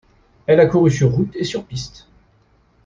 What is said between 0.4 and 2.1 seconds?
Elle a couru sur route et sur piste.